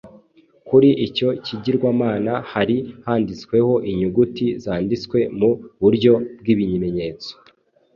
Kuri 0.67 0.89
icyo 1.07 1.29
kigirwamana 1.45 2.33
hari 2.53 2.77
handitsweho 3.05 3.73
inyuguti 3.91 4.45
zanditswe 4.63 5.19
mu 5.39 5.49
buryo 5.81 6.13
bw’ibimenyetso 6.39 7.31